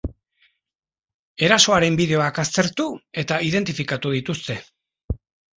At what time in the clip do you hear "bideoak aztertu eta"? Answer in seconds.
2.01-3.39